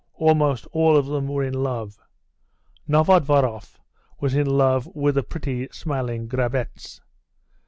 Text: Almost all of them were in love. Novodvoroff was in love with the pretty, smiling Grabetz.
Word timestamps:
Almost 0.15 0.65
all 0.71 0.97
of 0.97 1.05
them 1.05 1.27
were 1.27 1.43
in 1.43 1.53
love. 1.53 1.99
Novodvoroff 2.87 3.79
was 4.19 4.33
in 4.33 4.47
love 4.47 4.87
with 4.95 5.13
the 5.13 5.21
pretty, 5.21 5.67
smiling 5.71 6.27
Grabetz. 6.27 7.01